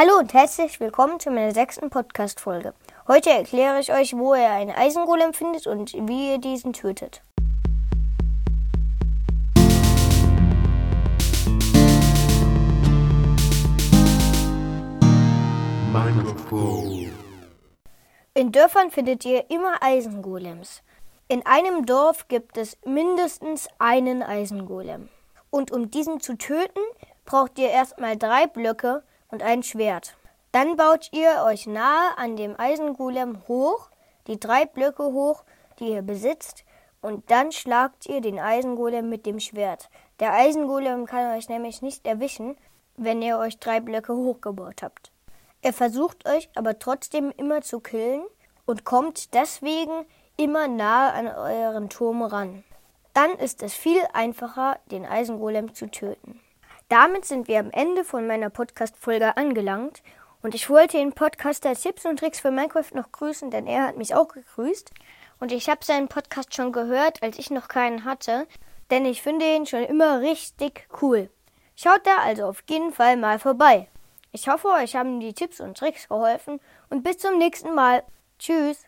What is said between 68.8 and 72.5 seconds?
denn ich finde ihn schon immer richtig cool. Schaut da also